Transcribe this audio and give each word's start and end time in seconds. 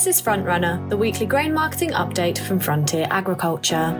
This 0.00 0.16
is 0.16 0.22
Frontrunner, 0.22 0.88
the 0.88 0.96
weekly 0.96 1.26
grain 1.26 1.52
marketing 1.52 1.90
update 1.90 2.38
from 2.38 2.58
Frontier 2.58 3.06
Agriculture. 3.10 3.92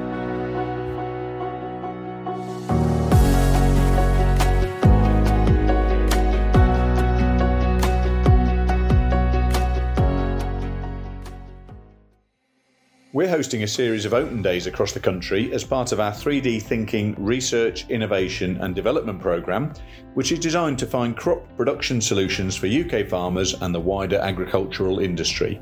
We're 13.13 13.29
hosting 13.29 13.63
a 13.65 13.69
series 13.69 14.07
of 14.07 14.15
open 14.15 14.41
days 14.41 14.67
across 14.67 14.93
the 14.93 15.01
country 15.01 15.53
as 15.53 15.65
part 15.65 15.93
of 15.93 16.01
our 16.01 16.13
3D 16.13 16.63
Thinking 16.63 17.15
Research, 17.19 17.87
Innovation 17.91 18.57
and 18.63 18.75
Development 18.75 19.21
programme, 19.21 19.75
which 20.15 20.33
is 20.33 20.39
designed 20.39 20.79
to 20.79 20.87
find 20.87 21.15
crop 21.15 21.43
production 21.59 22.01
solutions 22.01 22.57
for 22.57 22.69
UK 22.69 23.07
farmers 23.07 23.53
and 23.61 23.75
the 23.75 23.81
wider 23.81 24.17
agricultural 24.17 25.01
industry. 25.01 25.61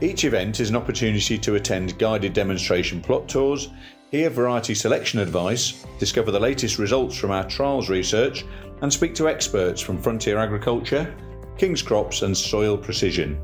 Each 0.00 0.24
event 0.24 0.58
is 0.58 0.70
an 0.70 0.76
opportunity 0.76 1.38
to 1.38 1.54
attend 1.54 1.98
guided 1.98 2.32
demonstration 2.32 3.00
plot 3.00 3.28
tours, 3.28 3.68
hear 4.10 4.30
variety 4.30 4.74
selection 4.74 5.20
advice, 5.20 5.84
discover 5.98 6.30
the 6.30 6.40
latest 6.40 6.78
results 6.78 7.16
from 7.16 7.30
our 7.30 7.48
trials 7.48 7.88
research, 7.88 8.44
and 8.82 8.92
speak 8.92 9.14
to 9.14 9.28
experts 9.28 9.80
from 9.80 10.02
Frontier 10.02 10.38
Agriculture, 10.38 11.14
King's 11.56 11.82
Crops, 11.82 12.22
and 12.22 12.36
SOYL 12.36 12.78
Precision. 12.78 13.40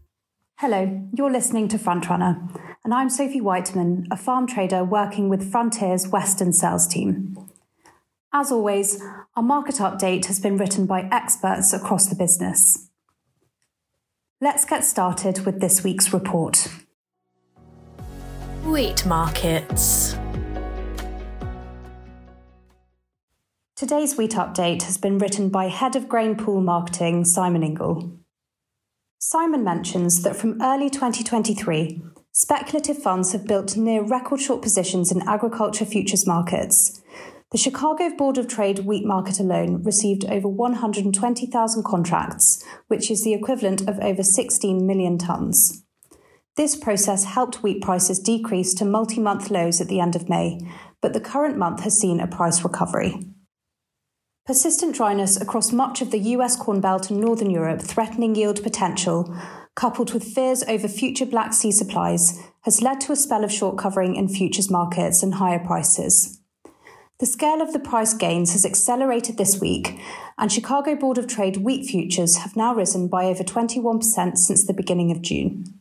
Hello, 0.61 1.09
you're 1.15 1.33
listening 1.33 1.69
to 1.69 1.79
Frontrunner, 1.79 2.37
and 2.85 2.93
I'm 2.93 3.09
Sophie 3.09 3.41
Whiteman, 3.41 4.07
a 4.11 4.17
farm 4.19 4.47
trader 4.47 4.85
working 4.85 5.31
with 5.31 5.51
Frontier's 5.51 6.09
Western 6.09 6.53
sales 6.53 6.87
team. 6.87 7.35
As 8.31 8.53
always, 8.53 9.03
our 9.35 9.43
market 9.43 9.77
update 9.77 10.27
has 10.27 10.39
been 10.39 10.59
written 10.59 10.85
by 10.85 11.09
experts 11.11 11.73
across 11.73 12.09
the 12.09 12.15
business. 12.15 12.91
Let's 14.39 14.67
get 14.67 14.85
started 14.85 15.47
with 15.47 15.63
this 15.63 15.83
week's 15.83 16.13
report. 16.13 16.69
Wheat 18.63 19.07
markets. 19.07 20.15
Today's 23.77 24.19
wheat 24.19 24.33
update 24.33 24.83
has 24.83 24.99
been 24.99 25.17
written 25.17 25.49
by 25.49 25.69
Head 25.69 25.97
of 25.97 26.07
Grain 26.07 26.37
Pool 26.37 26.61
Marketing, 26.61 27.25
Simon 27.25 27.63
Ingle. 27.63 28.20
Simon 29.33 29.63
mentions 29.63 30.25
that 30.25 30.35
from 30.35 30.61
early 30.61 30.91
2023, 30.91 32.03
speculative 32.33 32.99
funds 32.99 33.31
have 33.31 33.47
built 33.47 33.77
near 33.77 34.03
record 34.03 34.41
short 34.41 34.61
positions 34.61 35.13
in 35.13 35.23
agriculture 35.29 35.85
futures 35.85 36.27
markets. 36.27 37.01
The 37.53 37.59
Chicago 37.59 38.11
Board 38.11 38.39
of 38.39 38.49
Trade 38.49 38.81
wheat 38.81 39.07
market 39.07 39.39
alone 39.39 39.85
received 39.85 40.25
over 40.25 40.49
120,000 40.49 41.85
contracts, 41.85 42.65
which 42.89 43.09
is 43.09 43.23
the 43.23 43.33
equivalent 43.33 43.89
of 43.89 44.01
over 44.01 44.25
16 44.25 44.85
million 44.85 45.17
tonnes. 45.17 45.85
This 46.57 46.75
process 46.75 47.23
helped 47.23 47.63
wheat 47.63 47.81
prices 47.81 48.19
decrease 48.19 48.75
to 48.75 48.85
multi 48.85 49.21
month 49.21 49.49
lows 49.49 49.81
at 49.81 49.87
the 49.87 50.01
end 50.01 50.17
of 50.17 50.29
May, 50.29 50.59
but 51.01 51.13
the 51.13 51.21
current 51.21 51.57
month 51.57 51.85
has 51.85 51.97
seen 51.97 52.19
a 52.19 52.27
price 52.27 52.65
recovery. 52.65 53.15
Persistent 54.47 54.95
dryness 54.97 55.41
across 55.41 55.73
much 55.73 56.01
of 56.01 56.11
the 56.11 56.19
US 56.19 56.57
Corn 56.57 56.81
Belt 56.81 57.11
and 57.11 57.21
Northern 57.21 57.51
Europe 57.51 57.83
threatening 57.83 58.35
yield 58.35 58.63
potential, 58.63 59.35
coupled 59.77 60.13
with 60.13 60.25
fears 60.25 60.63
over 60.65 60.89
future 60.89 61.27
Black 61.27 61.53
Sea 61.53 61.71
supplies, 61.71 62.43
has 62.63 62.83
led 62.83 63.01
to 63.03 63.13
a 63.13 63.17
spell 63.17 63.45
of 63.45 63.53
short 63.53 63.79
covering 63.79 64.17
in 64.17 64.29
futures 64.29 64.71
markets 64.71 65.23
and 65.23 65.35
higher 65.35 65.59
prices. 65.59 66.41
The 67.19 67.27
scale 67.27 67.61
of 67.61 67.75
the 67.75 67.79
price 67.79 68.15
gains 68.15 68.53
has 68.53 68.65
accelerated 68.65 69.37
this 69.37 69.61
week, 69.61 70.01
and 70.39 70.51
Chicago 70.51 70.95
Board 70.97 71.19
of 71.19 71.27
Trade 71.27 71.59
wheat 71.59 71.87
futures 71.87 72.39
have 72.39 72.57
now 72.57 72.75
risen 72.75 73.09
by 73.09 73.27
over 73.27 73.45
21% 73.45 74.37
since 74.37 74.67
the 74.67 74.73
beginning 74.73 75.11
of 75.11 75.21
June. 75.21 75.80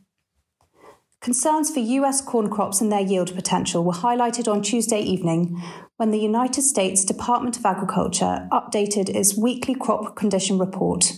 Concerns 1.20 1.70
for 1.70 1.80
US 1.80 2.22
corn 2.22 2.48
crops 2.48 2.80
and 2.80 2.90
their 2.90 3.00
yield 3.00 3.34
potential 3.34 3.84
were 3.84 3.92
highlighted 3.92 4.50
on 4.50 4.62
Tuesday 4.62 5.02
evening 5.02 5.62
when 5.98 6.12
the 6.12 6.18
United 6.18 6.62
States 6.62 7.04
Department 7.04 7.58
of 7.58 7.66
Agriculture 7.66 8.48
updated 8.50 9.10
its 9.10 9.36
weekly 9.36 9.74
crop 9.74 10.16
condition 10.16 10.58
report. 10.58 11.12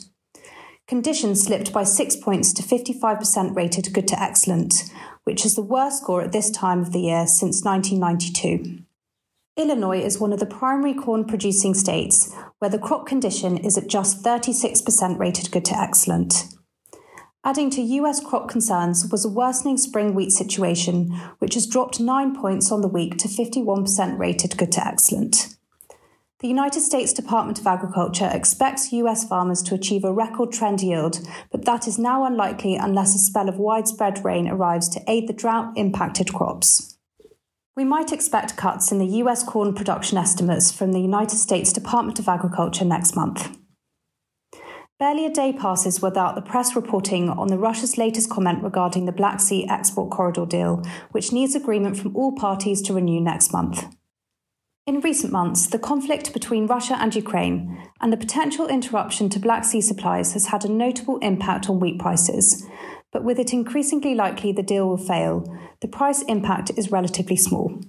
Conditions 0.89 1.45
slipped 1.45 1.73
by 1.73 1.85
six 1.85 2.17
points 2.17 2.53
to 2.53 2.65
55% 2.65 3.55
rated 3.55 3.93
good 3.95 4.09
to 4.09 4.21
excellent, 4.21 4.91
which 5.23 5.47
is 5.47 5.55
the 5.55 5.63
worst 5.63 6.03
score 6.03 6.21
at 6.21 6.33
this 6.33 6.51
time 6.51 6.81
of 6.81 6.93
the 6.93 7.03
year 7.03 7.25
since 7.29 7.63
1992. 7.63 8.83
Illinois 9.57 10.01
is 10.01 10.19
one 10.19 10.33
of 10.33 10.41
the 10.41 10.47
primary 10.47 10.95
corn 10.95 11.25
producing 11.25 11.75
states 11.75 12.35
where 12.59 12.71
the 12.71 12.79
crop 12.79 13.07
condition 13.07 13.57
is 13.57 13.79
at 13.79 13.87
just 13.87 14.25
36% 14.25 15.19
rated 15.21 15.53
good 15.53 15.65
to 15.65 15.79
excellent. 15.79 16.49
Adding 17.45 17.71
to 17.71 17.83
US 17.83 18.21
crop 18.21 18.49
concerns 18.49 19.11
was 19.11 19.25
a 19.25 19.29
worsening 19.29 19.77
spring 19.77 20.15
wheat 20.15 20.31
situation, 20.31 21.11
which 21.41 21.55
has 21.55 21.67
dropped 21.67 21.99
nine 21.99 22.37
points 22.37 22.71
on 22.71 22.83
the 22.83 22.89
week 22.89 23.19
to 23.19 23.27
51% 23.27 24.17
rated 24.17 24.57
good 24.57 24.71
to 24.73 24.87
excellent. 24.87 25.57
The 26.39 26.47
United 26.49 26.83
States 26.83 27.13
Department 27.13 27.59
of 27.59 27.67
Agriculture 27.67 28.31
expects 28.33 28.93
US 28.93 29.25
farmers 29.27 29.61
to 29.63 29.75
achieve 29.75 30.05
a 30.05 30.13
record 30.13 30.53
trend 30.53 30.83
yield, 30.83 31.19
but 31.51 31.65
that 31.65 31.89
is 31.89 31.99
now 31.99 32.25
unlikely 32.25 32.77
unless 32.77 33.17
a 33.17 33.19
spell 33.19 33.49
of 33.49 33.59
widespread 33.59 34.25
rain 34.25 34.47
arrives 34.49 34.89
to 34.91 35.03
aid 35.09 35.29
the 35.29 35.33
drought 35.33 35.73
impacted 35.77 36.33
crops. 36.33 36.97
We 37.75 37.85
might 37.85 38.13
expect 38.13 38.57
cuts 38.57 38.93
in 38.93 38.99
the 38.99 39.19
US 39.23 39.43
corn 39.43 39.75
production 39.75 40.17
estimates 40.17 40.71
from 40.71 40.93
the 40.93 41.01
United 41.01 41.39
States 41.39 41.73
Department 41.73 42.21
of 42.21 42.29
Agriculture 42.29 42.85
next 42.85 43.17
month. 43.17 43.57
Barely 45.03 45.27
a 45.27 45.31
day 45.31 45.53
passes 45.53 46.01
without 46.01 46.37
the 46.37 46.41
press 46.41 46.77
reporting 46.77 47.29
on 47.29 47.49
the 47.49 47.59
Russia's 47.59 47.99
latest 47.99 48.31
comment 48.31 48.63
regarding 48.63 49.05
the 49.05 49.11
Black 49.11 49.41
Sea 49.41 49.67
export 49.69 50.13
corridor 50.13 50.47
deal, 50.47 50.81
which 51.11 51.33
needs 51.33 51.57
agreement 51.57 51.97
from 51.97 52.15
all 52.15 52.31
parties 52.31 52.81
to 52.83 52.95
renew 52.95 53.21
next 53.21 53.53
month. 53.53 53.85
In 54.87 55.01
recent 55.01 55.33
months, 55.33 55.67
the 55.67 55.81
conflict 55.81 56.33
between 56.33 56.69
Russia 56.69 56.97
and 57.01 57.17
Ukraine 57.17 57.83
and 58.01 58.13
the 58.13 58.17
potential 58.17 58.69
interruption 58.69 59.29
to 59.31 59.41
Black 59.41 59.65
Sea 59.65 59.81
supplies 59.81 60.35
has 60.35 60.47
had 60.47 60.65
a 60.65 60.71
notable 60.71 61.19
impact 61.19 61.69
on 61.69 61.81
wheat 61.81 61.99
prices. 61.99 62.65
But 63.11 63.25
with 63.25 63.41
it 63.41 63.53
increasingly 63.53 64.15
likely 64.15 64.53
the 64.53 64.63
deal 64.63 64.87
will 64.87 64.99
fail, 64.99 65.45
the 65.81 65.89
price 65.89 66.23
impact 66.29 66.71
is 66.77 66.93
relatively 66.93 67.37
small. 67.37 67.81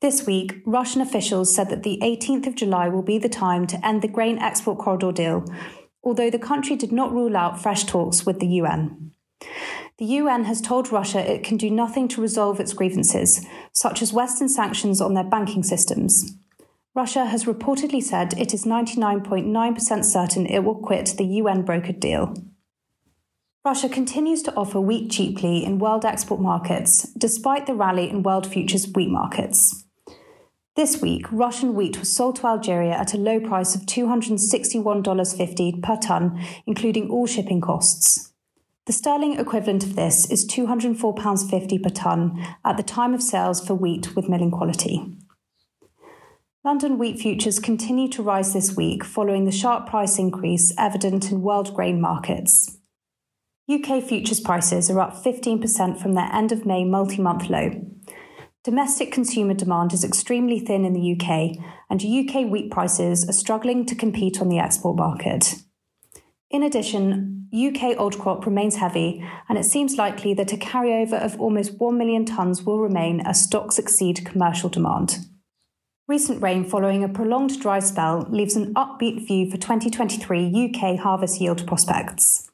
This 0.00 0.26
week, 0.26 0.62
Russian 0.64 1.02
officials 1.02 1.54
said 1.54 1.68
that 1.68 1.82
the 1.82 2.00
18th 2.02 2.46
of 2.46 2.54
July 2.56 2.88
will 2.88 3.02
be 3.02 3.18
the 3.18 3.28
time 3.28 3.66
to 3.66 3.86
end 3.86 4.00
the 4.00 4.08
grain 4.08 4.38
export 4.38 4.78
corridor 4.78 5.12
deal, 5.12 5.44
although 6.02 6.30
the 6.30 6.38
country 6.38 6.76
did 6.76 6.92
not 6.92 7.12
rule 7.12 7.36
out 7.36 7.60
fresh 7.60 7.84
talks 7.84 8.26
with 8.26 8.40
the 8.40 8.46
UN. 8.46 9.12
The 9.98 10.04
UN 10.06 10.44
has 10.44 10.60
told 10.60 10.90
Russia 10.90 11.18
it 11.18 11.44
can 11.44 11.56
do 11.56 11.70
nothing 11.70 12.08
to 12.08 12.22
resolve 12.22 12.58
its 12.58 12.72
grievances, 12.72 13.46
such 13.72 14.02
as 14.02 14.12
Western 14.12 14.48
sanctions 14.48 15.00
on 15.00 15.14
their 15.14 15.24
banking 15.24 15.62
systems. 15.62 16.36
Russia 16.94 17.24
has 17.24 17.44
reportedly 17.44 18.02
said 18.02 18.34
it 18.38 18.52
is 18.52 18.64
99.9% 18.64 20.04
certain 20.04 20.46
it 20.46 20.60
will 20.60 20.74
quit 20.74 21.14
the 21.16 21.24
UN 21.24 21.64
brokered 21.64 22.00
deal. 22.00 22.34
Russia 23.64 23.88
continues 23.88 24.42
to 24.42 24.54
offer 24.54 24.80
wheat 24.80 25.10
cheaply 25.10 25.64
in 25.64 25.78
world 25.78 26.04
export 26.04 26.40
markets, 26.40 27.04
despite 27.16 27.66
the 27.66 27.74
rally 27.74 28.10
in 28.10 28.22
world 28.24 28.46
futures 28.46 28.88
wheat 28.88 29.08
markets. 29.08 29.84
This 30.74 31.02
week, 31.02 31.30
Russian 31.30 31.74
wheat 31.74 31.98
was 31.98 32.10
sold 32.10 32.36
to 32.36 32.46
Algeria 32.46 32.92
at 32.92 33.12
a 33.12 33.18
low 33.18 33.38
price 33.38 33.74
of 33.74 33.82
$261.50 33.82 35.82
per 35.82 35.96
tonne, 35.98 36.42
including 36.66 37.10
all 37.10 37.26
shipping 37.26 37.60
costs. 37.60 38.32
The 38.86 38.94
sterling 38.94 39.38
equivalent 39.38 39.84
of 39.84 39.96
this 39.96 40.30
is 40.30 40.48
£204.50 40.48 41.82
per 41.82 41.90
tonne 41.90 42.42
at 42.64 42.78
the 42.78 42.82
time 42.82 43.12
of 43.12 43.22
sales 43.22 43.64
for 43.64 43.74
wheat 43.74 44.16
with 44.16 44.30
milling 44.30 44.50
quality. 44.50 45.14
London 46.64 46.96
wheat 46.96 47.20
futures 47.20 47.58
continue 47.58 48.08
to 48.08 48.22
rise 48.22 48.54
this 48.54 48.74
week 48.74 49.04
following 49.04 49.44
the 49.44 49.52
sharp 49.52 49.86
price 49.86 50.18
increase 50.18 50.72
evident 50.78 51.30
in 51.30 51.42
world 51.42 51.74
grain 51.74 52.00
markets. 52.00 52.78
UK 53.70 54.02
futures 54.02 54.40
prices 54.40 54.90
are 54.90 55.00
up 55.00 55.22
15% 55.22 56.00
from 56.00 56.14
their 56.14 56.32
end 56.32 56.50
of 56.50 56.64
May 56.64 56.84
multi 56.84 57.20
month 57.20 57.50
low. 57.50 57.72
Domestic 58.64 59.10
consumer 59.10 59.54
demand 59.54 59.92
is 59.92 60.04
extremely 60.04 60.60
thin 60.60 60.84
in 60.84 60.92
the 60.92 61.16
UK, 61.16 61.58
and 61.90 62.00
UK 62.00 62.48
wheat 62.48 62.70
prices 62.70 63.28
are 63.28 63.32
struggling 63.32 63.84
to 63.86 63.96
compete 63.96 64.40
on 64.40 64.48
the 64.48 64.60
export 64.60 64.96
market. 64.96 65.56
In 66.48 66.62
addition, 66.62 67.48
UK 67.52 67.98
old 67.98 68.20
crop 68.20 68.46
remains 68.46 68.76
heavy, 68.76 69.28
and 69.48 69.58
it 69.58 69.64
seems 69.64 69.96
likely 69.96 70.32
that 70.34 70.52
a 70.52 70.56
carryover 70.56 71.20
of 71.20 71.40
almost 71.40 71.80
1 71.80 71.98
million 71.98 72.24
tonnes 72.24 72.64
will 72.64 72.78
remain 72.78 73.20
as 73.22 73.42
stocks 73.42 73.80
exceed 73.80 74.24
commercial 74.24 74.68
demand. 74.68 75.18
Recent 76.06 76.40
rain 76.40 76.64
following 76.64 77.02
a 77.02 77.08
prolonged 77.08 77.60
dry 77.60 77.80
spell 77.80 78.28
leaves 78.30 78.54
an 78.54 78.74
upbeat 78.74 79.26
view 79.26 79.50
for 79.50 79.56
2023 79.56 80.70
UK 80.72 81.00
harvest 81.00 81.40
yield 81.40 81.66
prospects. 81.66 82.51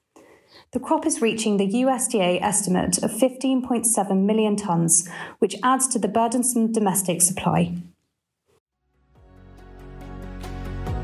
The 0.73 0.81
crop 0.81 1.07
is 1.07 1.23
reaching 1.23 1.57
the 1.57 1.67
USDA 1.67 2.43
estimate 2.43 2.99
of 2.99 3.11
15.7 3.11 4.25
million 4.25 4.55
tonnes, 4.55 5.09
which 5.39 5.57
adds 5.63 5.89
to 5.89 5.99
the 5.99 6.09
burdensome 6.09 6.73
domestic 6.73 7.23
supply. 7.23 7.75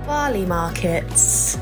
Barley 0.06 0.44
markets. 0.44 1.58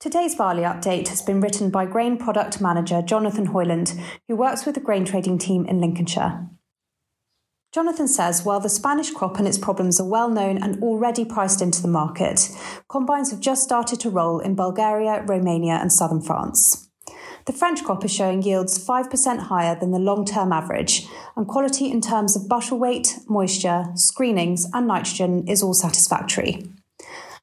Today's 0.00 0.34
barley 0.34 0.62
update 0.62 1.08
has 1.08 1.20
been 1.20 1.40
written 1.40 1.70
by 1.70 1.84
grain 1.84 2.16
product 2.16 2.62
manager 2.62 3.02
Jonathan 3.02 3.46
Hoyland, 3.46 3.92
who 4.26 4.36
works 4.36 4.64
with 4.64 4.74
the 4.74 4.80
grain 4.80 5.04
trading 5.04 5.36
team 5.36 5.66
in 5.66 5.80
Lincolnshire. 5.80 6.48
Jonathan 7.70 8.08
says 8.08 8.44
while 8.44 8.60
the 8.60 8.68
Spanish 8.68 9.10
crop 9.10 9.38
and 9.38 9.46
its 9.46 9.58
problems 9.58 10.00
are 10.00 10.08
well 10.08 10.30
known 10.30 10.56
and 10.56 10.82
already 10.82 11.24
priced 11.24 11.60
into 11.60 11.82
the 11.82 11.88
market, 11.88 12.48
combines 12.88 13.30
have 13.30 13.40
just 13.40 13.62
started 13.62 14.00
to 14.00 14.08
roll 14.08 14.38
in 14.38 14.54
Bulgaria, 14.54 15.22
Romania, 15.26 15.74
and 15.74 15.92
southern 15.92 16.22
France. 16.22 16.88
The 17.44 17.52
French 17.52 17.84
crop 17.84 18.04
is 18.04 18.12
showing 18.12 18.42
yields 18.42 18.78
5% 18.78 19.38
higher 19.38 19.78
than 19.78 19.90
the 19.90 19.98
long 19.98 20.24
term 20.24 20.50
average, 20.50 21.06
and 21.36 21.46
quality 21.46 21.90
in 21.90 22.00
terms 22.00 22.36
of 22.36 22.48
bushel 22.48 22.78
weight, 22.78 23.18
moisture, 23.28 23.86
screenings, 23.94 24.66
and 24.72 24.86
nitrogen 24.86 25.46
is 25.46 25.62
all 25.62 25.74
satisfactory. 25.74 26.70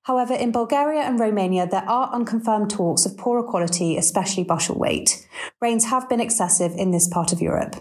However, 0.03 0.33
in 0.33 0.51
Bulgaria 0.51 1.01
and 1.01 1.19
Romania, 1.19 1.67
there 1.67 1.87
are 1.89 2.13
unconfirmed 2.13 2.69
talks 2.69 3.05
of 3.05 3.17
poorer 3.17 3.41
quality, 3.43 3.97
especially 3.97 4.43
bushel 4.43 4.77
weight. 4.77 5.27
Rains 5.61 5.85
have 5.85 6.07
been 6.09 6.19
excessive 6.19 6.73
in 6.75 6.91
this 6.91 7.07
part 7.07 7.31
of 7.31 7.41
Europe. 7.41 7.75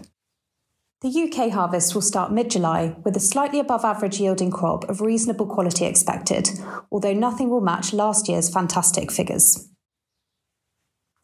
The 1.01 1.23
UK 1.23 1.51
harvest 1.51 1.93
will 1.93 2.01
start 2.01 2.31
mid 2.31 2.49
July 2.49 2.95
with 3.03 3.17
a 3.17 3.19
slightly 3.19 3.59
above 3.59 3.83
average 3.83 4.19
yielding 4.19 4.49
crop 4.49 4.89
of 4.89 5.01
reasonable 5.01 5.45
quality 5.45 5.85
expected, 5.85 6.49
although 6.91 7.13
nothing 7.13 7.49
will 7.49 7.61
match 7.61 7.93
last 7.93 8.29
year's 8.29 8.49
fantastic 8.49 9.11
figures. 9.11 9.69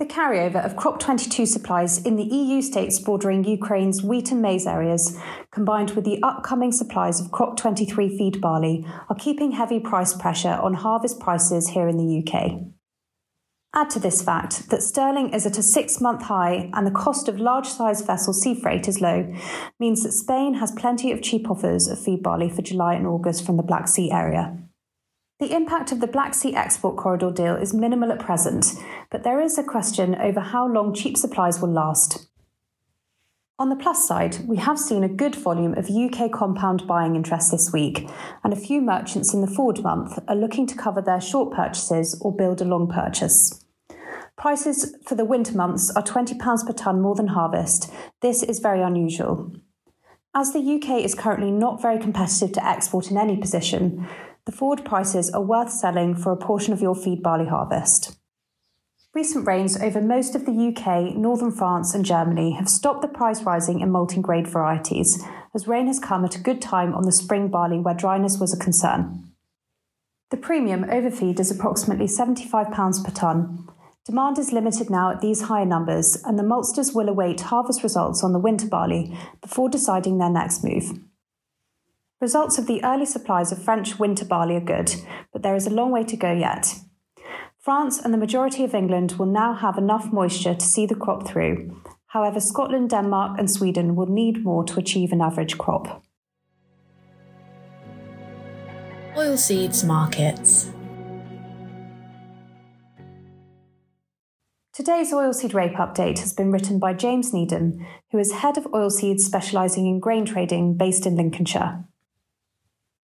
The 0.01 0.07
carryover 0.07 0.65
of 0.65 0.75
Crop 0.75 0.99
22 0.99 1.45
supplies 1.45 2.01
in 2.03 2.15
the 2.15 2.23
EU 2.23 2.61
states 2.63 2.97
bordering 2.97 3.43
Ukraine's 3.43 4.01
wheat 4.01 4.31
and 4.31 4.41
maize 4.41 4.65
areas, 4.65 5.15
combined 5.51 5.91
with 5.91 6.05
the 6.05 6.19
upcoming 6.23 6.71
supplies 6.71 7.21
of 7.21 7.31
Crop 7.31 7.55
23 7.55 8.17
feed 8.17 8.41
barley, 8.41 8.83
are 9.09 9.15
keeping 9.15 9.51
heavy 9.51 9.79
price 9.79 10.13
pressure 10.13 10.59
on 10.61 10.73
harvest 10.73 11.19
prices 11.19 11.69
here 11.69 11.87
in 11.87 11.97
the 11.97 12.23
UK. 12.25 12.80
Add 13.73 13.89
to 13.91 13.99
this 13.99 14.21
fact 14.21 14.69
that 14.69 14.83
sterling 14.83 15.33
is 15.33 15.45
at 15.45 15.57
a 15.57 15.63
six 15.63 16.01
month 16.01 16.23
high 16.23 16.69
and 16.73 16.85
the 16.85 16.91
cost 16.91 17.29
of 17.29 17.39
large 17.39 17.67
size 17.67 18.01
vessel 18.01 18.33
sea 18.33 18.53
freight 18.53 18.89
is 18.89 18.99
low, 18.99 19.33
means 19.79 20.03
that 20.03 20.11
Spain 20.11 20.55
has 20.55 20.73
plenty 20.73 21.09
of 21.13 21.21
cheap 21.21 21.49
offers 21.49 21.87
of 21.87 21.97
feed 21.97 22.21
barley 22.21 22.49
for 22.49 22.61
July 22.61 22.95
and 22.95 23.07
August 23.07 23.45
from 23.45 23.55
the 23.55 23.63
Black 23.63 23.87
Sea 23.87 24.11
area. 24.11 24.57
The 25.39 25.55
impact 25.55 25.93
of 25.93 26.01
the 26.01 26.07
Black 26.07 26.33
Sea 26.33 26.53
export 26.53 26.97
corridor 26.97 27.31
deal 27.31 27.55
is 27.55 27.73
minimal 27.73 28.11
at 28.11 28.19
present, 28.19 28.75
but 29.09 29.23
there 29.23 29.39
is 29.39 29.57
a 29.57 29.63
question 29.63 30.15
over 30.15 30.41
how 30.41 30.67
long 30.67 30.93
cheap 30.93 31.15
supplies 31.15 31.61
will 31.61 31.71
last. 31.71 32.27
On 33.61 33.69
the 33.69 33.75
plus 33.75 34.07
side, 34.07 34.37
we 34.47 34.57
have 34.57 34.79
seen 34.79 35.03
a 35.03 35.07
good 35.07 35.35
volume 35.35 35.75
of 35.77 35.87
UK 35.87 36.31
compound 36.31 36.87
buying 36.87 37.15
interest 37.15 37.51
this 37.51 37.71
week, 37.71 38.09
and 38.43 38.51
a 38.51 38.55
few 38.55 38.81
merchants 38.81 39.35
in 39.35 39.41
the 39.41 39.45
forward 39.55 39.83
month 39.83 40.17
are 40.27 40.35
looking 40.35 40.65
to 40.65 40.75
cover 40.75 40.99
their 40.99 41.21
short 41.21 41.53
purchases 41.53 42.19
or 42.21 42.35
build 42.35 42.59
a 42.59 42.65
long 42.65 42.89
purchase. 42.89 43.63
Prices 44.35 44.95
for 45.05 45.13
the 45.13 45.25
winter 45.25 45.55
months 45.55 45.95
are 45.95 46.01
£20 46.01 46.39
per 46.39 46.73
tonne 46.73 47.01
more 47.01 47.13
than 47.13 47.27
harvest. 47.27 47.93
This 48.23 48.41
is 48.41 48.57
very 48.57 48.81
unusual. 48.81 49.53
As 50.33 50.53
the 50.53 50.79
UK 50.81 51.05
is 51.05 51.13
currently 51.13 51.51
not 51.51 51.83
very 51.83 51.99
competitive 51.99 52.53
to 52.53 52.67
export 52.67 53.11
in 53.11 53.17
any 53.17 53.37
position, 53.37 54.07
the 54.45 54.51
forward 54.51 54.83
prices 54.83 55.29
are 55.29 55.43
worth 55.43 55.69
selling 55.69 56.15
for 56.15 56.31
a 56.31 56.35
portion 56.35 56.73
of 56.73 56.81
your 56.81 56.95
feed 56.95 57.21
barley 57.21 57.45
harvest. 57.45 58.17
Recent 59.13 59.45
rains 59.45 59.77
over 59.77 59.99
most 59.99 60.35
of 60.35 60.45
the 60.45 60.53
UK, 60.53 61.17
northern 61.17 61.51
France, 61.51 61.93
and 61.93 62.05
Germany 62.05 62.53
have 62.53 62.69
stopped 62.69 63.01
the 63.01 63.09
price 63.09 63.43
rising 63.43 63.81
in 63.81 63.91
malting 63.91 64.21
grade 64.21 64.47
varieties, 64.47 65.21
as 65.53 65.67
rain 65.67 65.87
has 65.87 65.99
come 65.99 66.23
at 66.23 66.37
a 66.37 66.41
good 66.41 66.61
time 66.61 66.95
on 66.95 67.03
the 67.03 67.11
spring 67.11 67.49
barley 67.49 67.77
where 67.77 67.93
dryness 67.93 68.39
was 68.39 68.53
a 68.53 68.63
concern. 68.63 69.33
The 70.29 70.37
premium 70.37 70.85
overfeed 70.85 71.41
is 71.41 71.51
approximately 71.51 72.05
£75 72.05 73.03
per 73.03 73.11
tonne. 73.11 73.67
Demand 74.05 74.39
is 74.39 74.53
limited 74.53 74.89
now 74.89 75.11
at 75.11 75.19
these 75.19 75.41
higher 75.41 75.65
numbers, 75.65 76.15
and 76.23 76.39
the 76.39 76.43
maltsters 76.43 76.95
will 76.95 77.09
await 77.09 77.41
harvest 77.41 77.83
results 77.83 78.23
on 78.23 78.31
the 78.31 78.39
winter 78.39 78.65
barley 78.65 79.13
before 79.41 79.67
deciding 79.67 80.19
their 80.19 80.29
next 80.29 80.63
move. 80.63 80.97
Results 82.21 82.57
of 82.57 82.65
the 82.65 82.81
early 82.81 83.05
supplies 83.05 83.51
of 83.51 83.61
French 83.61 83.99
winter 83.99 84.23
barley 84.23 84.55
are 84.55 84.61
good, 84.61 84.95
but 85.33 85.43
there 85.43 85.55
is 85.55 85.67
a 85.67 85.71
long 85.71 85.91
way 85.91 86.05
to 86.05 86.15
go 86.15 86.31
yet. 86.31 86.75
France 87.61 88.01
and 88.03 88.11
the 88.11 88.17
majority 88.17 88.63
of 88.63 88.73
England 88.73 89.11
will 89.19 89.27
now 89.27 89.53
have 89.53 89.77
enough 89.77 90.11
moisture 90.11 90.55
to 90.55 90.65
see 90.65 90.87
the 90.87 90.95
crop 90.95 91.27
through. 91.27 91.79
However, 92.07 92.39
Scotland, 92.39 92.89
Denmark, 92.89 93.37
and 93.37 93.51
Sweden 93.51 93.95
will 93.95 94.07
need 94.07 94.43
more 94.43 94.63
to 94.63 94.79
achieve 94.79 95.11
an 95.11 95.21
average 95.21 95.59
crop. 95.59 96.03
Oilseeds 99.15 99.85
markets. 99.85 100.71
Today's 104.73 105.13
oilseed 105.13 105.53
rape 105.53 105.75
update 105.75 106.17
has 106.17 106.33
been 106.33 106.51
written 106.51 106.79
by 106.79 106.93
James 106.93 107.31
Needham, 107.31 107.85
who 108.11 108.17
is 108.17 108.31
head 108.31 108.57
of 108.57 108.63
oilseeds 108.71 109.19
specialising 109.19 109.85
in 109.85 109.99
grain 109.99 110.25
trading 110.25 110.77
based 110.77 111.05
in 111.05 111.15
Lincolnshire. 111.15 111.85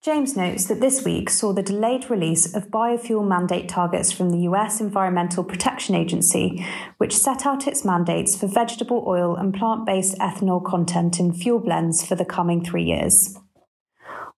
James 0.03 0.37
notes 0.37 0.65
that 0.65 0.79
this 0.79 1.03
week 1.03 1.29
saw 1.29 1.51
the 1.51 1.63
delayed 1.63 2.09
release 2.09 2.53
of 2.55 2.69
biofuel 2.69 3.27
mandate 3.27 3.67
targets 3.67 4.11
from 4.11 4.29
the 4.29 4.39
US 4.49 4.79
Environmental 4.79 5.43
Protection 5.43 5.95
Agency, 5.95 6.65
which 6.97 7.17
set 7.17 7.45
out 7.45 7.67
its 7.67 7.83
mandates 7.83 8.35
for 8.35 8.47
vegetable 8.47 9.03
oil 9.07 9.35
and 9.35 9.53
plant 9.53 9.85
based 9.85 10.17
ethanol 10.19 10.63
content 10.63 11.19
in 11.19 11.33
fuel 11.33 11.59
blends 11.59 12.05
for 12.05 12.15
the 12.15 12.25
coming 12.25 12.63
three 12.63 12.83
years. 12.83 13.37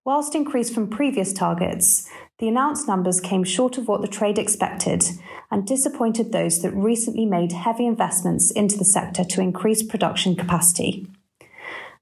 Whilst 0.06 0.34
increased 0.34 0.74
from 0.74 0.90
previous 0.90 1.34
targets, 1.34 2.10
the 2.40 2.48
announced 2.48 2.88
numbers 2.88 3.20
came 3.20 3.44
short 3.44 3.78
of 3.78 3.88
what 3.88 4.02
the 4.02 4.08
trade 4.08 4.40
expected 4.40 5.04
and 5.52 5.68
disappointed 5.68 6.32
those 6.32 6.62
that 6.62 6.72
recently 6.72 7.26
made 7.26 7.52
heavy 7.52 7.86
investments 7.86 8.50
into 8.50 8.78
the 8.78 8.86
sector 8.86 9.26
to 9.26 9.42
increase 9.42 9.84
production 9.84 10.36
capacity. 10.38 11.06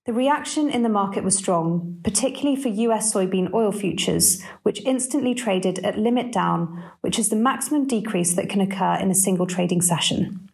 The 0.08 0.14
reaction 0.14 0.70
in 0.70 0.84
the 0.84 0.90
market 0.90 1.26
was 1.26 1.36
strong, 1.36 2.00
particularly 2.02 2.56
for 2.56 2.70
US 2.70 3.14
soybean 3.14 3.54
oil 3.54 3.74
futures, 3.74 4.42
which 4.64 4.82
instantly 4.86 5.36
traded 5.36 5.80
at 5.80 6.00
limit 6.00 6.32
down, 6.32 6.82
which 7.02 7.20
is 7.20 7.28
the 7.28 7.36
maximum 7.36 7.88
decrease 7.88 8.34
that 8.36 8.48
can 8.48 8.62
occur 8.62 8.94
in 8.94 9.12
a 9.12 9.16
single 9.16 9.46
trading 9.46 9.82
session. 9.82 10.50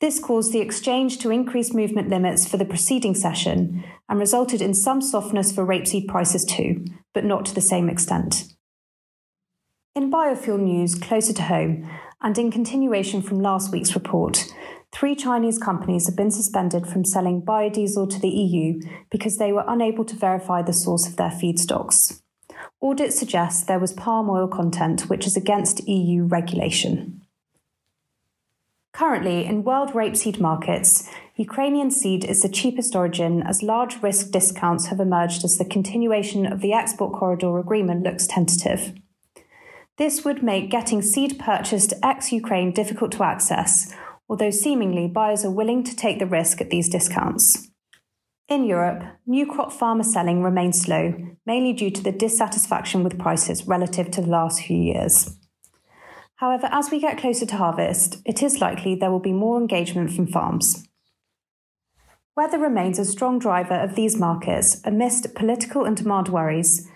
This 0.00 0.18
caused 0.18 0.54
the 0.54 0.62
exchange 0.62 1.18
to 1.18 1.30
increase 1.30 1.74
movement 1.74 2.08
limits 2.08 2.48
for 2.48 2.56
the 2.56 2.64
preceding 2.64 3.14
session 3.14 3.84
and 4.08 4.18
resulted 4.18 4.62
in 4.62 4.72
some 4.72 5.02
softness 5.02 5.52
for 5.52 5.66
rapeseed 5.66 6.08
prices 6.08 6.46
too, 6.46 6.86
but 7.12 7.26
not 7.26 7.44
to 7.44 7.54
the 7.54 7.60
same 7.60 7.90
extent. 7.90 8.44
In 9.94 10.10
biofuel 10.10 10.58
news 10.58 10.94
closer 10.94 11.34
to 11.34 11.42
home, 11.42 11.86
and 12.22 12.38
in 12.38 12.50
continuation 12.50 13.20
from 13.20 13.40
last 13.40 13.70
week's 13.70 13.94
report, 13.94 14.46
Three 14.94 15.16
Chinese 15.16 15.58
companies 15.58 16.06
have 16.06 16.14
been 16.14 16.30
suspended 16.30 16.86
from 16.86 17.04
selling 17.04 17.42
biodiesel 17.42 18.08
to 18.10 18.20
the 18.20 18.28
EU 18.28 18.80
because 19.10 19.38
they 19.38 19.52
were 19.52 19.64
unable 19.66 20.04
to 20.04 20.14
verify 20.14 20.62
the 20.62 20.72
source 20.72 21.08
of 21.08 21.16
their 21.16 21.30
feedstocks. 21.30 22.22
Audits 22.80 23.18
suggest 23.18 23.66
there 23.66 23.80
was 23.80 23.92
palm 23.92 24.30
oil 24.30 24.46
content, 24.46 25.08
which 25.10 25.26
is 25.26 25.36
against 25.36 25.88
EU 25.88 26.22
regulation. 26.22 27.22
Currently, 28.92 29.44
in 29.44 29.64
world 29.64 29.90
rapeseed 29.94 30.38
markets, 30.38 31.10
Ukrainian 31.34 31.90
seed 31.90 32.24
is 32.24 32.42
the 32.42 32.48
cheapest 32.48 32.94
origin 32.94 33.42
as 33.42 33.64
large 33.64 34.00
risk 34.00 34.30
discounts 34.30 34.86
have 34.86 35.00
emerged 35.00 35.44
as 35.44 35.58
the 35.58 35.64
continuation 35.64 36.46
of 36.46 36.60
the 36.60 36.72
export 36.72 37.12
corridor 37.12 37.58
agreement 37.58 38.04
looks 38.04 38.28
tentative. 38.28 38.92
This 39.96 40.24
would 40.24 40.44
make 40.44 40.70
getting 40.70 41.02
seed 41.02 41.40
purchased 41.40 41.94
ex 42.00 42.30
Ukraine 42.30 42.70
difficult 42.70 43.10
to 43.12 43.24
access, 43.24 43.92
although 44.28 44.50
seemingly 44.50 45.06
buyers 45.06 45.44
are 45.44 45.50
willing 45.50 45.84
to 45.84 45.96
take 45.96 46.18
the 46.18 46.26
risk 46.26 46.60
at 46.60 46.70
these 46.70 46.88
discounts. 46.88 47.68
In 48.48 48.64
Europe, 48.64 49.02
new 49.26 49.46
crop 49.46 49.72
farmer 49.72 50.04
selling 50.04 50.42
remains 50.42 50.80
slow, 50.80 51.14
mainly 51.46 51.72
due 51.72 51.90
to 51.90 52.02
the 52.02 52.12
dissatisfaction 52.12 53.02
with 53.02 53.18
prices 53.18 53.66
relative 53.66 54.10
to 54.10 54.20
the 54.20 54.28
last 54.28 54.62
few 54.62 54.76
years. 54.76 55.38
However, 56.36 56.68
as 56.70 56.90
we 56.90 57.00
get 57.00 57.16
closer 57.16 57.46
to 57.46 57.56
harvest, 57.56 58.18
it 58.26 58.42
is 58.42 58.60
likely 58.60 58.94
there 58.94 59.10
will 59.10 59.18
be 59.18 59.32
more 59.32 59.58
engagement 59.58 60.12
from 60.12 60.26
farms. 60.26 60.86
Weather 62.36 62.58
remains 62.58 62.98
a 62.98 63.04
strong 63.04 63.38
driver 63.38 63.74
of 63.74 63.94
these 63.94 64.18
markets 64.18 64.80
amidst 64.84 65.34
political 65.34 65.84
and 65.84 65.96
demand 65.96 66.28
worries. 66.28 66.86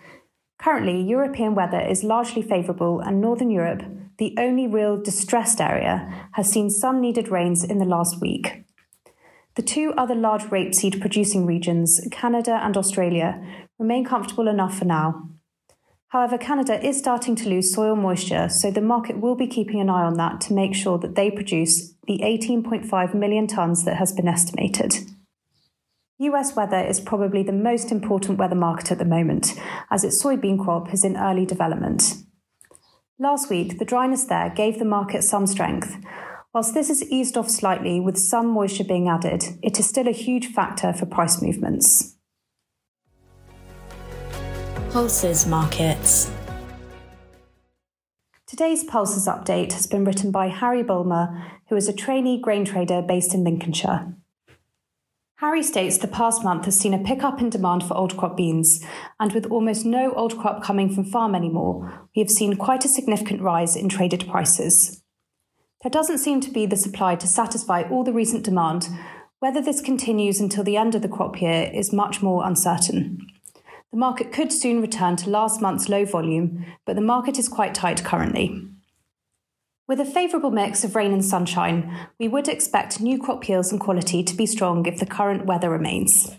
Currently, 0.59 1.01
European 1.01 1.55
weather 1.55 1.81
is 1.81 2.03
largely 2.03 2.43
favourable, 2.43 3.01
and 3.01 3.21
Northern 3.21 3.51
Europe, 3.51 3.83
the 4.19 4.35
only 4.39 4.67
real 4.67 5.01
distressed 5.01 5.61
area, 5.61 6.29
has 6.33 6.51
seen 6.51 6.71
some 6.71 7.01
needed 7.01 7.29
rains 7.29 7.65
in 7.65 7.79
the 7.79 7.85
last 7.85 8.21
week. 8.21 8.65
The 9.55 9.63
two 9.63 9.93
other 9.97 10.15
large 10.15 10.43
rapeseed 10.45 11.01
producing 11.01 11.47
regions, 11.47 12.01
Canada 12.11 12.61
and 12.63 12.77
Australia, 12.77 13.43
remain 13.79 14.05
comfortable 14.05 14.49
enough 14.49 14.79
for 14.79 14.85
now. 14.85 15.31
However, 16.09 16.39
Canada 16.39 16.85
is 16.85 16.99
starting 16.99 17.37
to 17.37 17.49
lose 17.49 17.75
soil 17.75 17.95
moisture, 17.95 18.49
so 18.49 18.71
the 18.71 18.81
market 18.81 19.21
will 19.21 19.35
be 19.35 19.47
keeping 19.47 19.81
an 19.81 19.91
eye 19.91 20.05
on 20.05 20.15
that 20.15 20.41
to 20.43 20.55
make 20.55 20.75
sure 20.75 20.99
that 20.99 21.15
they 21.17 21.31
produce 21.31 21.93
the 22.07 22.21
18.5 22.21 23.15
million 23.15 23.47
tonnes 23.47 23.85
that 23.85 23.97
has 23.97 24.13
been 24.13 24.27
estimated. 24.27 24.95
US 26.19 26.57
weather 26.57 26.81
is 26.81 26.99
probably 26.99 27.43
the 27.43 27.53
most 27.53 27.93
important 27.93 28.39
weather 28.39 28.57
market 28.57 28.91
at 28.91 28.99
the 28.99 29.05
moment, 29.05 29.55
as 29.91 30.03
its 30.03 30.23
soybean 30.23 30.59
crop 30.59 30.93
is 30.93 31.05
in 31.05 31.17
early 31.17 31.45
development. 31.45 32.15
Last 33.21 33.51
week, 33.51 33.81
the 33.81 33.85
dryness 33.85 34.27
there 34.27 34.49
gave 34.49 34.79
the 34.79 34.85
market 34.85 35.25
some 35.25 35.49
strength. 35.49 35.97
Whilst 36.55 36.73
this 36.73 36.87
has 36.87 37.03
eased 37.11 37.37
off 37.37 37.51
slightly 37.51 37.99
with 37.99 38.17
some 38.17 38.47
moisture 38.47 38.85
being 38.85 39.09
added, 39.09 39.43
it 39.61 39.81
is 39.81 39.89
still 39.89 40.07
a 40.07 40.13
huge 40.13 40.47
factor 40.47 40.93
for 40.93 41.05
price 41.05 41.43
movements. 41.43 42.15
Pulses 44.91 45.49
Markets. 45.49 46.31
Today's 48.47 48.85
Pulses 48.85 49.27
update 49.27 49.73
has 49.73 49.89
been 49.89 50.05
written 50.05 50.31
by 50.31 50.47
Harry 50.47 50.85
Bulmer, 50.85 51.45
who 51.71 51.75
is 51.75 51.89
a 51.89 51.93
trainee 51.93 52.41
grain 52.41 52.65
trader 52.65 53.03
based 53.03 53.35
in 53.35 53.43
Lincolnshire. 53.43 54.15
Harry 55.41 55.63
states 55.63 55.99
the 55.99 56.09
past 56.09 56.43
month 56.43 56.65
has 56.65 56.77
seen 56.77 56.93
a 56.93 56.99
pickup 56.99 57.41
in 57.41 57.49
demand 57.49 57.85
for 57.85 57.97
old 57.97 58.17
crop 58.17 58.37
beans, 58.37 58.85
and 59.21 59.33
with 59.33 59.47
almost 59.47 59.87
no 59.87 60.13
old 60.15 60.37
crop 60.37 60.65
coming 60.65 60.93
from 60.93 61.05
farm 61.05 61.33
anymore, 61.33 62.09
we 62.17 62.21
have 62.21 62.29
seen 62.29 62.57
quite 62.57 62.85
a 62.85 62.89
significant 62.89 63.41
rise 63.41 63.77
in 63.77 63.89
traded 63.89 64.27
prices. 64.29 65.01
There 65.83 65.91
doesn't 65.91 66.19
seem 66.19 66.41
to 66.41 66.51
be 66.51 66.67
the 66.67 66.75
supply 66.75 67.15
to 67.15 67.27
satisfy 67.29 67.83
all 67.83 68.03
the 68.03 68.13
recent 68.13 68.45
demand. 68.45 68.89
Whether 69.39 69.63
this 69.63 69.81
continues 69.81 70.41
until 70.41 70.65
the 70.65 70.77
end 70.77 70.97
of 70.97 71.03
the 71.03 71.09
crop 71.09 71.41
year 71.41 71.71
is 71.73 71.93
much 71.93 72.21
more 72.21 72.45
uncertain. 72.45 73.25
The 73.93 73.97
market 73.97 74.33
could 74.33 74.53
soon 74.53 74.81
return 74.81 75.15
to 75.19 75.31
last 75.31 75.63
month's 75.63 75.89
low 75.89 76.05
volume, 76.05 76.67
but 76.85 76.97
the 76.97 77.01
market 77.01 77.39
is 77.39 77.49
quite 77.49 77.77
tight 77.77 78.03
currently. 78.03 78.69
With 79.89 80.01
a 80.01 80.05
favourable 80.05 80.51
mix 80.51 80.85
of 80.85 80.95
rain 80.95 81.15
and 81.15 81.25
sunshine, 81.25 81.97
we 82.21 82.29
would 82.29 82.47
expect 82.47 83.01
new 83.01 83.19
crop 83.19 83.49
yields 83.49 83.73
and 83.73 83.81
quality 83.81 84.23
to 84.23 84.37
be 84.37 84.45
strong 84.45 84.85
if 84.85 84.99
the 84.99 85.07
current 85.07 85.47
weather 85.47 85.71
remains. 85.71 86.37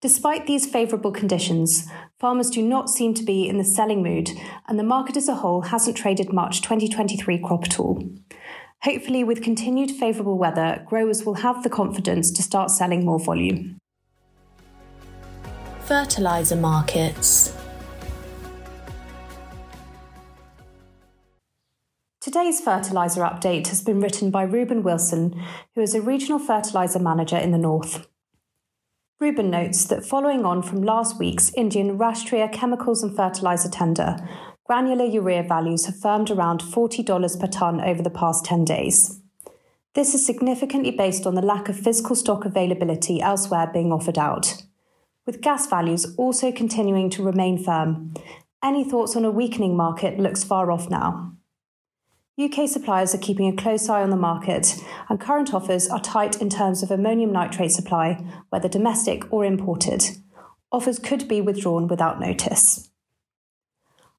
Despite 0.00 0.46
these 0.46 0.64
favourable 0.64 1.12
conditions, 1.12 1.86
farmers 2.18 2.48
do 2.48 2.62
not 2.62 2.88
seem 2.88 3.12
to 3.12 3.22
be 3.22 3.46
in 3.46 3.58
the 3.58 3.64
selling 3.64 4.02
mood, 4.02 4.30
and 4.66 4.78
the 4.78 4.84
market 4.84 5.18
as 5.18 5.28
a 5.28 5.34
whole 5.34 5.60
hasn't 5.60 5.98
traded 5.98 6.32
much 6.32 6.62
2023 6.62 7.38
crop 7.40 7.64
at 7.64 7.78
all. 7.78 8.02
Hopefully, 8.84 9.22
with 9.22 9.42
continued 9.42 9.90
favourable 9.90 10.38
weather, 10.38 10.82
growers 10.88 11.26
will 11.26 11.34
have 11.34 11.62
the 11.62 11.68
confidence 11.68 12.30
to 12.30 12.42
start 12.42 12.70
selling 12.70 13.04
more 13.04 13.20
volume. 13.20 13.76
Fertiliser 15.84 16.56
markets. 16.56 17.57
Today's 22.38 22.60
fertiliser 22.60 23.22
update 23.22 23.66
has 23.66 23.82
been 23.82 24.00
written 24.00 24.30
by 24.30 24.44
Ruben 24.44 24.84
Wilson, 24.84 25.44
who 25.74 25.80
is 25.80 25.92
a 25.92 26.00
regional 26.00 26.38
fertiliser 26.38 27.00
manager 27.00 27.36
in 27.36 27.50
the 27.50 27.58
north. 27.58 28.06
Ruben 29.18 29.50
notes 29.50 29.84
that 29.86 30.06
following 30.06 30.44
on 30.44 30.62
from 30.62 30.84
last 30.84 31.18
week's 31.18 31.52
Indian 31.54 31.98
Rashtriya 31.98 32.52
Chemicals 32.52 33.02
and 33.02 33.16
Fertiliser 33.16 33.68
tender, 33.68 34.16
granular 34.64 35.04
urea 35.04 35.42
values 35.42 35.86
have 35.86 35.98
firmed 35.98 36.30
around 36.30 36.60
$40 36.60 37.40
per 37.40 37.48
tonne 37.48 37.80
over 37.80 38.02
the 38.02 38.08
past 38.08 38.44
10 38.44 38.64
days. 38.64 39.20
This 39.96 40.14
is 40.14 40.24
significantly 40.24 40.92
based 40.92 41.26
on 41.26 41.34
the 41.34 41.42
lack 41.42 41.68
of 41.68 41.76
physical 41.76 42.14
stock 42.14 42.44
availability 42.44 43.20
elsewhere 43.20 43.68
being 43.72 43.90
offered 43.90 44.16
out 44.16 44.62
with 45.26 45.40
gas 45.40 45.66
values 45.66 46.14
also 46.16 46.52
continuing 46.52 47.10
to 47.10 47.24
remain 47.24 47.58
firm. 47.58 48.14
Any 48.62 48.84
thoughts 48.84 49.16
on 49.16 49.24
a 49.24 49.30
weakening 49.32 49.76
market 49.76 50.20
looks 50.20 50.44
far 50.44 50.70
off 50.70 50.88
now. 50.88 51.32
UK 52.40 52.68
suppliers 52.68 53.12
are 53.16 53.18
keeping 53.18 53.48
a 53.48 53.56
close 53.60 53.88
eye 53.88 54.00
on 54.00 54.10
the 54.10 54.16
market, 54.16 54.76
and 55.08 55.18
current 55.18 55.52
offers 55.52 55.88
are 55.88 56.00
tight 56.00 56.40
in 56.40 56.48
terms 56.48 56.84
of 56.84 56.90
ammonium 56.92 57.32
nitrate 57.32 57.72
supply, 57.72 58.24
whether 58.50 58.68
domestic 58.68 59.24
or 59.32 59.44
imported. 59.44 60.04
Offers 60.70 61.00
could 61.00 61.26
be 61.26 61.40
withdrawn 61.40 61.88
without 61.88 62.20
notice. 62.20 62.90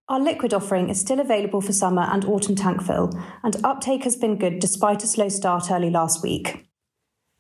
Our 0.09 0.19
liquid 0.19 0.53
offering 0.53 0.89
is 0.89 0.99
still 0.99 1.21
available 1.21 1.61
for 1.61 1.71
summer 1.71 2.01
and 2.11 2.25
autumn 2.25 2.55
tank 2.55 2.81
fill, 2.83 3.17
and 3.41 3.55
uptake 3.63 4.03
has 4.03 4.17
been 4.17 4.37
good 4.37 4.59
despite 4.59 5.01
a 5.03 5.07
slow 5.07 5.29
start 5.29 5.71
early 5.71 5.89
last 5.89 6.21
week. 6.21 6.67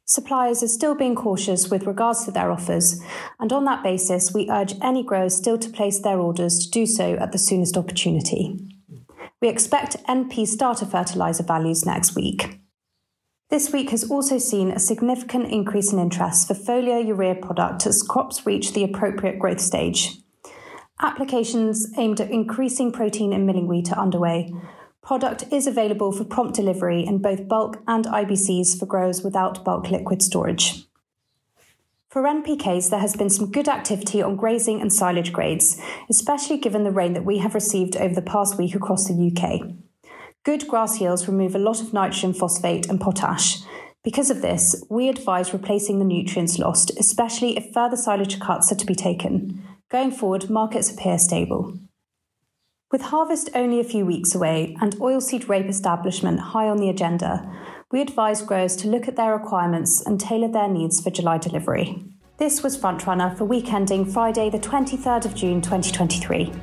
Suppliers 0.05 0.63
are 0.63 0.69
still 0.69 0.95
being 0.95 1.13
cautious 1.13 1.69
with 1.69 1.87
regards 1.87 2.23
to 2.23 2.31
their 2.31 2.51
offers, 2.51 3.01
and 3.37 3.51
on 3.51 3.65
that 3.65 3.83
basis, 3.83 4.33
we 4.33 4.49
urge 4.49 4.75
any 4.81 5.03
growers 5.03 5.35
still 5.35 5.57
to 5.57 5.69
place 5.69 5.99
their 5.99 6.19
orders 6.19 6.57
to 6.59 6.71
do 6.71 6.85
so 6.85 7.15
at 7.15 7.33
the 7.33 7.37
soonest 7.37 7.75
opportunity. 7.75 8.78
We 9.41 9.47
expect 9.47 10.03
NP 10.07 10.47
starter 10.47 10.85
fertiliser 10.85 11.43
values 11.43 11.85
next 11.85 12.15
week. 12.15 12.59
This 13.49 13.71
week 13.71 13.89
has 13.89 14.09
also 14.09 14.37
seen 14.37 14.69
a 14.69 14.79
significant 14.79 15.47
increase 15.51 15.91
in 15.91 15.99
interest 15.99 16.47
for 16.47 16.53
foliar 16.53 17.05
urea 17.05 17.35
product 17.35 17.85
as 17.87 18.03
crops 18.03 18.45
reach 18.45 18.73
the 18.73 18.83
appropriate 18.83 19.39
growth 19.39 19.61
stage. 19.61 20.17
Applications 21.01 21.91
aimed 21.97 22.19
at 22.19 22.29
increasing 22.29 22.91
protein 22.91 23.33
in 23.33 23.45
milling 23.45 23.67
wheat 23.67 23.91
are 23.91 23.99
underway, 23.99 24.51
Product 25.01 25.45
is 25.51 25.65
available 25.65 26.11
for 26.11 26.23
prompt 26.23 26.55
delivery 26.55 27.05
in 27.05 27.19
both 27.19 27.47
bulk 27.47 27.81
and 27.87 28.05
IBCs 28.05 28.77
for 28.77 28.85
growers 28.85 29.23
without 29.23 29.63
bulk 29.63 29.89
liquid 29.89 30.21
storage. 30.21 30.85
For 32.09 32.23
NPKs, 32.23 32.89
there 32.89 33.01
has 33.01 33.15
been 33.15 33.29
some 33.29 33.51
good 33.51 33.67
activity 33.67 34.19
on 34.19 34.35
grazing 34.35 34.81
and 34.81 34.91
silage 34.91 35.31
grades, 35.31 35.79
especially 36.09 36.57
given 36.57 36.83
the 36.83 36.89
rain 36.89 37.13
that 37.13 37.23
we 37.23 37.37
have 37.37 37.53
received 37.53 37.95
over 37.97 38.15
the 38.15 38.23
past 38.23 38.57
week 38.57 38.73
across 38.73 39.07
the 39.07 39.13
UK. 39.13 39.75
Good 40.43 40.67
grass 40.67 40.99
yields 40.99 41.27
remove 41.27 41.53
a 41.53 41.59
lot 41.59 41.81
of 41.81 41.93
nitrogen, 41.93 42.33
phosphate, 42.33 42.89
and 42.89 42.99
potash. 42.99 43.59
Because 44.03 44.31
of 44.31 44.41
this, 44.41 44.83
we 44.89 45.07
advise 45.07 45.53
replacing 45.53 45.99
the 45.99 46.05
nutrients 46.05 46.57
lost, 46.57 46.91
especially 46.97 47.55
if 47.55 47.71
further 47.73 47.97
silage 47.97 48.39
cuts 48.39 48.71
are 48.71 48.75
to 48.75 48.87
be 48.87 48.95
taken. 48.95 49.61
Going 49.91 50.09
forward, 50.09 50.49
markets 50.49 50.89
appear 50.89 51.19
stable. 51.19 51.77
With 52.91 53.01
harvest 53.03 53.51
only 53.53 53.79
a 53.79 53.83
few 53.83 54.03
weeks 54.03 54.33
away 54.33 54.75
and 54.81 54.95
oilseed 54.95 55.47
rape 55.47 55.67
establishment 55.67 56.39
high 56.39 56.69
on 56.69 56.77
the 56.77 56.89
agenda, 56.89 57.55
we 57.91 58.01
advise 58.01 58.43
growers 58.43 58.75
to 58.75 58.87
look 58.87 59.07
at 59.07 59.15
their 59.15 59.33
requirements 59.33 60.05
and 60.05 60.19
tailor 60.19 60.47
their 60.47 60.67
needs 60.67 61.01
for 61.01 61.09
July 61.09 61.39
delivery. 61.39 62.03
This 62.37 62.61
was 62.61 62.77
Frontrunner 62.77 63.35
for 63.35 63.45
week 63.45 63.73
ending 63.73 64.05
Friday, 64.05 64.51
the 64.51 64.59
23rd 64.59 65.25
of 65.25 65.33
June 65.33 65.59
2023. 65.59 66.53